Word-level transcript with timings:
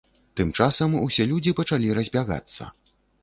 Тым 0.39 0.53
часам 0.59 0.95
усе 1.01 1.27
людзі 1.33 1.53
пачалі 1.61 1.93
разбягацца. 1.99 2.71